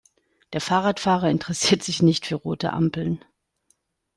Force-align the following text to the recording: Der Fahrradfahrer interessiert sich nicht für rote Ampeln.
Der 0.53 0.61
Fahrradfahrer 0.61 1.29
interessiert 1.29 1.83
sich 1.83 2.01
nicht 2.01 2.25
für 2.25 2.33
rote 2.33 2.73
Ampeln. 2.73 3.23